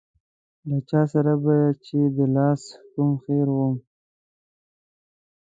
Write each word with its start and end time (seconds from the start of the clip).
له 0.67 0.77
چا 0.89 1.01
سره 1.13 1.33
به 1.43 1.57
چې 1.85 1.99
د 2.15 2.17
لاس 2.35 2.61
کوم 2.91 3.09
خیر 3.23 3.47
و. 3.55 3.59